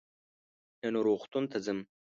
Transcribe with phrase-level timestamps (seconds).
[0.83, 1.79] نن روغتون ته ځم.